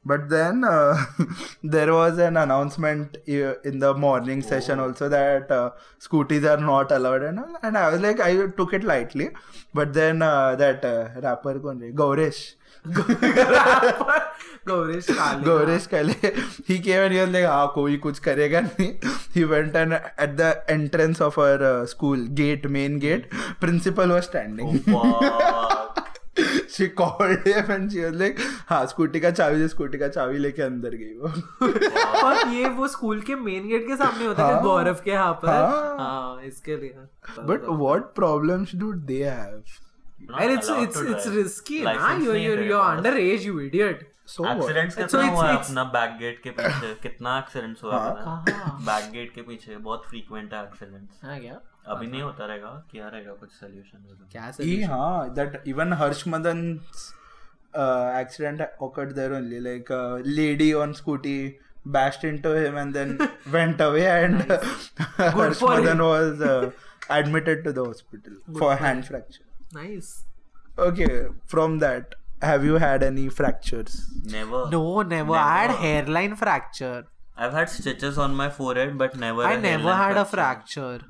[0.05, 1.05] But then uh,
[1.63, 4.47] there was an announcement uh, in the morning oh.
[4.47, 8.73] session also that uh, scooties are not allowed, and, and I was like, I took
[8.73, 9.29] it lightly.
[9.73, 12.55] But then uh, that uh, rapper, Gauresh.
[12.85, 14.23] rapper?
[14.67, 16.13] Gauresh Kale Gauresh Kale
[16.69, 18.91] he came and he was like हाँ कोई कुछ करेगा नहीं।
[19.35, 23.29] He went and at the entrance of our school gate main gate
[23.61, 24.79] principal was standing
[26.75, 28.37] she called him and she was like
[28.69, 31.27] हाँ scooty का चाबी scooty का चाबी लेके अंदर गई वो.
[31.61, 35.49] पर ये वो स्कूल के मेन गेट के सामने होता है गौरव के यहाँ पर।
[35.49, 39.63] हाँ। इसके लिए। But what problems do they have
[40.41, 41.93] And it's it's it's risky, nah.
[42.17, 44.03] You're you're you're underage, you idiot.
[44.31, 44.57] So what?
[44.57, 48.13] Accidents कितना it's- हुआ है it's- अपना बैक गेट के पीछे कितना एक्सीडेंट्स हुआ है
[48.15, 48.77] कहाँ?
[48.89, 51.59] बैक गेट के पीछे बहुत फ्रीक्वेंट है एक्सीडेंट्स हाँ क्या
[51.93, 57.03] अभी नहीं होता रहेगा क्या रहेगा कुछ सोल्यूशन क्या E, हाँ, that even Harsh Madan's
[57.73, 59.59] uh, accident occurred there only.
[59.67, 60.01] Like a
[60.39, 61.37] lady on scooty
[61.97, 63.13] bashed into him and then
[63.57, 64.43] went away, and
[65.37, 66.05] Harsh for Madan him.
[66.05, 66.71] was uh,
[67.09, 69.47] admitted to the hospital for hand fracture.
[69.73, 70.11] nice
[70.77, 71.09] Okay,
[71.53, 74.07] from that, have you had any fractures?
[74.23, 74.69] Never.
[74.69, 75.09] No, never.
[75.09, 75.35] never.
[75.35, 77.05] I had hairline fracture.
[77.35, 79.43] I've had stitches on my forehead, but never.
[79.43, 80.21] I never had fracture.
[80.21, 81.01] a fracture.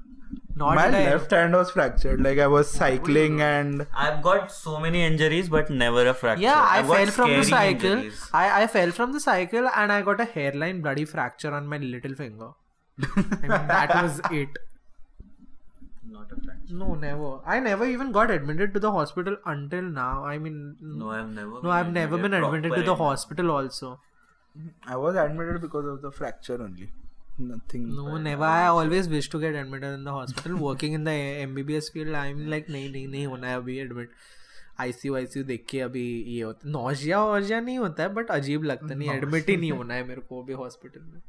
[0.56, 2.22] Not my left hand was fractured.
[2.22, 6.44] Like I was cycling and I've got so many injuries, but never a fracture.
[6.44, 8.04] Yeah, I, I fell from the cycle.
[8.32, 11.78] I, I fell from the cycle and I got a hairline bloody fracture on my
[11.78, 12.52] little finger.
[13.02, 14.50] I mean, that was it.
[16.70, 17.30] No, never.
[17.46, 20.24] I never even got admitted to the hospital until now.
[20.26, 21.62] I mean, No, I've never.
[21.62, 24.00] no, I've never been admitted to the hospital also.
[24.88, 26.90] I was admitted because of the fracture only.
[27.38, 27.90] Nothing.
[27.96, 28.44] No, never.
[28.46, 30.58] I always wish to get admitted in the hospital.
[30.58, 31.12] Working in the
[31.50, 34.10] MBBS field, I'm like, नहीं नहीं नहीं होना है अभी admit
[34.80, 36.04] ICU ICU देख के अभी
[36.36, 39.94] ये होता नौजिया वौजिया नहीं होता है बट अजीब लगता नहीं एडमिट ही नहीं होना
[39.94, 41.22] है मेरे को अभी हॉस्पिटल में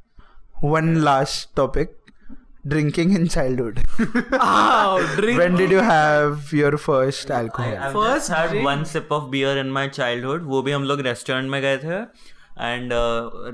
[0.73, 1.90] One last topic:
[2.66, 3.81] drinking in childhood.
[4.33, 5.38] Ow, drink.
[5.38, 7.77] when did you have your first alcohol?
[7.79, 10.42] I've First had drink- one sip of beer in my childhood.
[10.53, 11.98] वो भी हम लोग रेस्टोरेंट में गए थे
[12.64, 12.90] एंड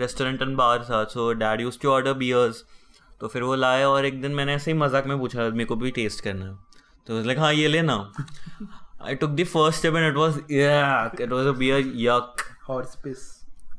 [0.00, 2.64] रेस्टोरेंट एंड बार था so dad use to order beers
[3.20, 5.76] तो फिर वो लाए और एक दिन मैंने ऐसे ही मज़ाक में पूछा मेरे को
[5.76, 6.56] भी टेस्ट करना है
[7.06, 7.96] तो लाइक हाँ ये लेना
[9.02, 10.38] I took the first step and it was
[11.20, 13.22] it was a beer yuck Horse piss.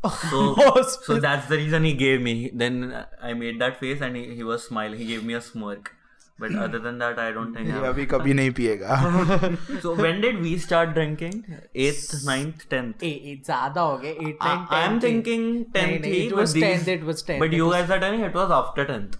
[0.04, 2.50] So, so that's the reason he gave me.
[2.54, 4.98] Then I made that face and he, he was smiling.
[4.98, 5.96] He gave me a smirk.
[6.40, 7.68] But other than that, I don't think.
[7.68, 11.36] ये have- अभी कभी नहीं पिएगा So when did we start drinking?
[11.76, 13.04] Eighth, ninth, tenth.
[13.04, 15.46] ए ए ज़्यादा हो गए 8 I, 9 I'm thinking
[15.76, 16.06] tenth.
[16.06, 18.56] He, it was these- 10th, it was 10th, But you guys are telling it was
[18.58, 19.20] after tenth.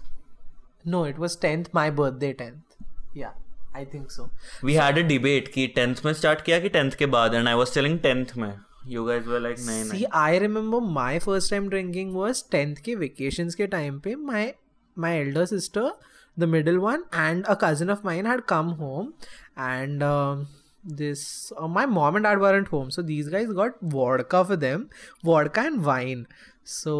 [0.96, 2.76] No, it was 10th my birthday 10th.
[3.22, 3.38] Yeah,
[3.82, 4.28] I think so.
[4.70, 7.56] We had a debate कि tenth में start किया कि tenth के बाद and I
[7.64, 8.52] was telling tenth में.
[8.86, 10.06] You guys were like नहीं See, नहीं.
[10.12, 14.54] I remember my first time drinking was 10th के vacations के time पे my
[14.96, 15.90] my elder sister,
[16.36, 19.14] the middle one, and a cousin of mine had come home,
[19.56, 20.46] and um,
[20.84, 24.88] this uh, my mom and dad weren't home, so these guys got vodka for them,
[25.24, 26.26] vodka and wine.
[26.66, 26.92] सो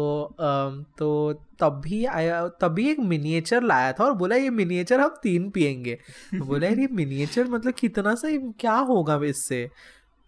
[0.97, 5.93] तो तभी आया तभी एक miniature लाया था और बोला ये मिनिएचर हम तीन पियेंगे
[6.33, 8.29] तो बोला यार ये मिनिएचर मतलब कितना सा
[8.59, 9.69] क्या होगा इससे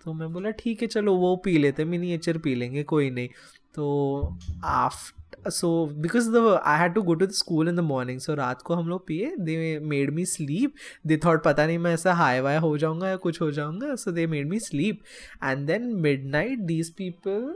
[0.06, 3.30] तो मैं बोला, ठीक है, चलो, वो पी लेते हैं मिनिएचर पी लेंगे, कोई नहीं।
[3.76, 5.70] तो after so
[6.01, 8.74] because the I had to go to the school in the morning so रात को
[8.76, 10.74] हम लोग पिए they made me sleep
[11.08, 14.12] they thought पता नहीं, मैं ऐसा हाई वाई हो जाऊँगा या कुछ हो जाऊँगा so
[14.12, 15.01] they made me sleep
[15.43, 15.93] and then
[16.32, 17.56] midnight these people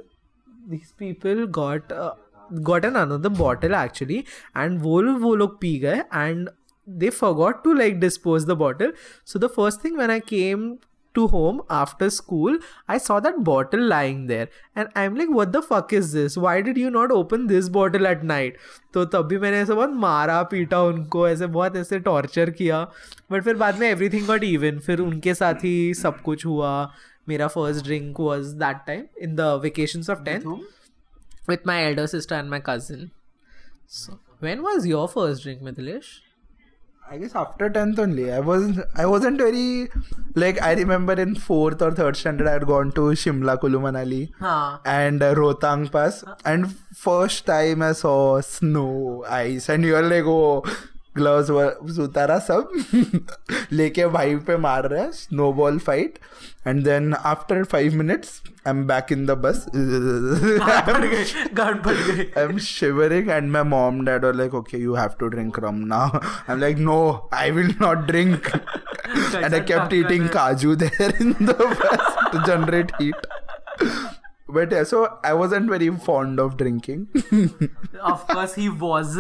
[0.72, 1.94] these people got
[2.68, 4.16] got an another bottle, actually.
[4.56, 6.50] And वो वो लोग पी गए, and
[6.88, 8.94] they forgot to, like, dispose the bottle.
[9.24, 10.64] So the first thing when I came
[11.15, 12.57] to home after school
[12.89, 16.55] I saw that bottle lying there and I'm like what the fuck is this why
[16.69, 18.57] did you not open this bottle at night
[18.95, 22.83] तो तब भी मैंने ऐसे बहुत मारा पीटा उनको ऐसे बहुत ऐसे टॉर्चर किया
[23.33, 26.73] बट फिर बाद में एवरीथिंग गॉट इवन फिर उनके साथ ही सब कुछ हुआ
[27.29, 30.47] मेरा first drink was that time in the vacations of 10th
[31.49, 33.11] with my elder sister and my cousin.
[33.87, 36.21] So, when was your first drink, Mithilesh?
[37.12, 38.32] I guess after 10th only.
[38.32, 39.90] I wasn't I wasn't very
[40.36, 44.30] like I remember in fourth or third standard I had gone to Shimla Kulu Manali
[44.40, 44.78] Huh.
[44.86, 50.64] and uh, Rohtang Pass and first time I saw snow, ice and you're like oh
[51.18, 52.70] gloves उतारा सब
[53.72, 55.12] लेके भाई पे मार रहे हैं
[55.54, 56.20] snowball fight
[56.68, 59.66] and then after five minutes I am back in the bus
[62.38, 65.76] I am shivering and my mom dad और like okay you have to drink rum
[65.88, 68.48] now I am like no I will not drink
[69.36, 73.28] and I kept eating kaju there in the bus to generate heat
[74.52, 77.06] but so I was and very fond of drinking
[78.02, 79.20] of course he was.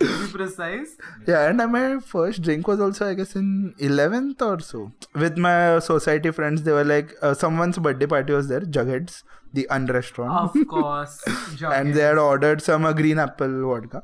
[0.00, 0.96] To be precise.
[1.26, 4.92] yeah, and my first drink was also, I guess, in 11th or so.
[5.14, 9.22] With my society friends, they were like, uh, someone's birthday party was there, Jugheads,
[9.52, 10.56] the un restaurant.
[10.56, 11.22] Of course.
[11.62, 14.02] and they had ordered some uh, green apple vodka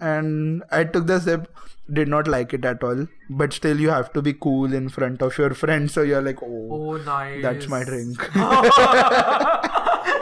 [0.00, 1.46] and i took the sip
[1.92, 5.22] did not like it at all but still you have to be cool in front
[5.22, 7.40] of your friends so you're like oh, Oh, nice.
[7.40, 8.18] that's my drink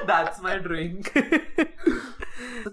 [0.06, 1.12] That's my drink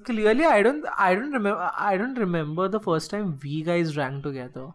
[0.10, 4.24] clearly i don't i don't remember i don't remember the first time we guys drank
[4.24, 4.68] together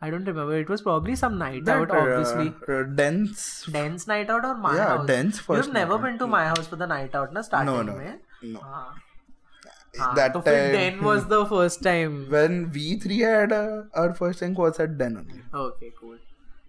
[0.00, 0.56] I don't remember.
[0.56, 2.54] It was probably some night that, out, obviously.
[2.68, 3.66] Uh, uh, dense.
[3.66, 5.00] Dense night out or my yeah, house?
[5.00, 5.66] Yeah, dense first.
[5.66, 7.42] You've never been to my house for the night out, na?
[7.42, 8.20] Starting no, no, mein?
[8.40, 8.60] no.
[8.62, 8.94] Ah.
[9.98, 14.14] Ah, that so time, then was the first time when we three had uh, our
[14.14, 15.40] first thing was at then only.
[15.52, 16.18] Okay, cool.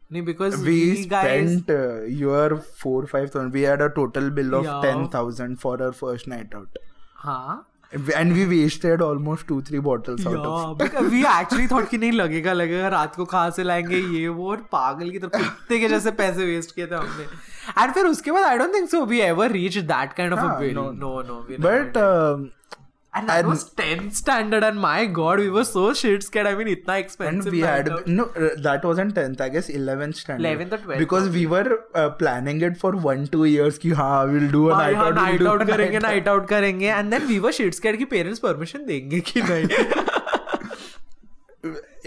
[0.10, 2.02] No, because we, we spent uh, guys...
[2.02, 3.52] uh, your four five thousand.
[3.52, 4.82] We had a total bill of yeah.
[4.82, 6.70] ten thousand for our first night out.
[7.26, 7.66] हाँ.
[8.50, 12.54] wasted almost two three bottles out of Yeah, because we actually thought कि नहीं लगेगा
[12.54, 16.12] लगेगा रात को कहाँ से लाएँगे ये वो और पागल की तरफ़ कुत्ते के जैसे
[16.12, 17.24] पैसे वेस्ट किए थे हमने।
[17.84, 20.60] एंड फिर उसके बाद I don't think so we ever reach that kind of a
[20.74, 21.98] no no but
[23.20, 26.54] and that and- was 10th standard and my god we were so shit scared i
[26.60, 26.98] mean itna
[27.30, 28.08] and we had out.
[28.20, 31.68] no uh, that wasn't 10th i guess 11th standard 11th or 12th because we were
[32.02, 35.08] uh, planning it for one two years ki ha we'll do a हाँ, night हाँ,
[35.08, 38.40] out night out करेंगे night out करेंगे and then we were shit scared कि parents
[38.48, 40.08] permission देंगे कि नहीं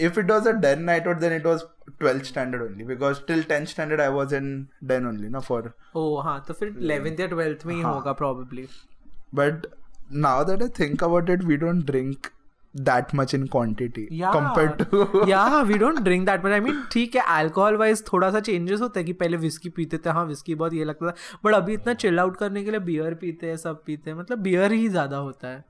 [0.05, 1.63] if it was a den night out then it was
[1.99, 4.47] 12th standard only because till 10th standard i was in
[4.91, 5.61] den only no for
[5.95, 8.65] ओ हाँ तो फिर 11th या 12th में ही होगा probably
[9.39, 9.67] but
[10.11, 12.31] now that i think about it we don't drink
[12.75, 14.31] that much in quantity Yeah.
[14.31, 18.31] compared to yeah we don't drink that much I mean ठीक है alcohol wise थोड़ा
[18.31, 21.39] सा चेंजेस होता है कि पहले विस्की पीते थे हाँ विस्की बहुत ये लगता था
[21.45, 24.39] बट अभी इतना चिल आउट करने के लिए बियर पीते हैं सब पीते हैं मतलब
[24.39, 25.63] बियर ही ज़्यादा होता है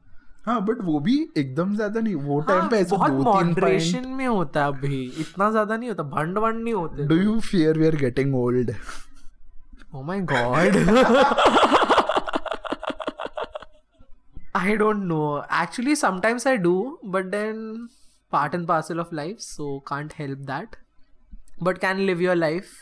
[0.46, 4.26] हाँ बट वो भी एकदम ज़्यादा नहीं वो टाइम हाँ, पे ऐसे बहुत मॉडरेशन में
[4.28, 7.88] होता है अभी इतना ज़्यादा नहीं होता भंड वंड नहीं होते do you fear we
[7.88, 8.72] are getting old
[9.94, 10.74] Oh my god.
[14.55, 15.45] I don't know.
[15.49, 17.89] Actually, sometimes I do, but then
[18.31, 20.77] part and parcel of life, so can't help that.
[21.61, 22.77] But can live your life.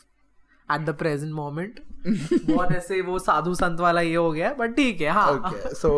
[0.74, 5.00] At the present moment बहुत ऐसे वो साधु संत वाला ये हो गया but ठीक
[5.00, 5.90] है हाँ Okay, so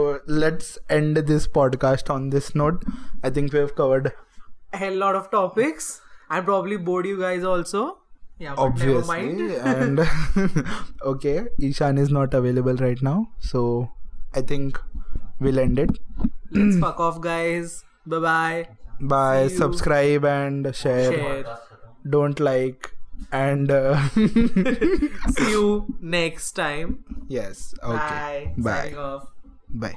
[0.43, 2.85] let's end this podcast on this note.
[3.25, 4.11] I think we have covered
[4.83, 5.89] hell lot of topics
[6.31, 7.85] and probably bored you guys also
[8.39, 10.03] yeah but never mind obviously and
[11.13, 11.37] okay
[11.69, 13.15] ishan is not available right now
[13.53, 13.63] so
[14.41, 14.81] i think
[15.44, 16.00] we'll end it.
[16.52, 17.84] Let's fuck off guys.
[18.06, 18.20] Bye.
[18.20, 18.68] Bye
[19.00, 21.58] bye subscribe and share, share.
[22.10, 22.94] Don't like
[23.32, 27.04] and uh, see you next time.
[27.28, 27.74] Yes.
[27.84, 28.54] Okay.
[28.58, 28.94] Bye.
[28.94, 29.20] Bye.
[29.70, 29.96] bye